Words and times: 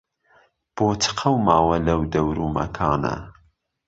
بۆ 0.75 0.87
چ 1.01 1.03
قهوماوه 1.17 1.77
لهو 1.85 2.03
دهور 2.13 2.37
و 2.45 2.53
مهکانه 2.55 3.13